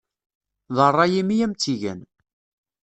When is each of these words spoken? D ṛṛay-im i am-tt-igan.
D 0.75 0.77
ṛṛay-im 0.91 1.29
i 1.35 1.37
am-tt-igan. 1.45 2.01